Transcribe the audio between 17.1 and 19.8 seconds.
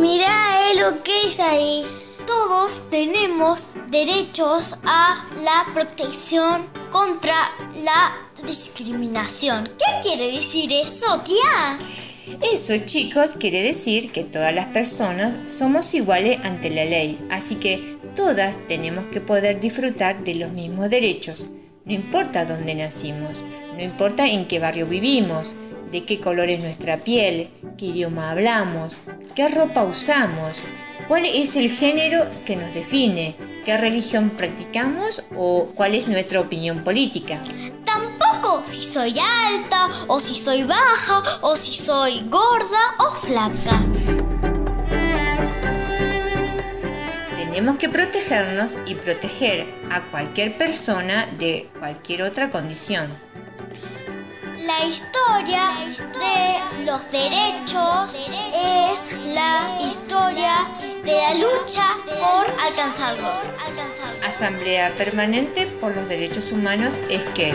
así que todas tenemos que poder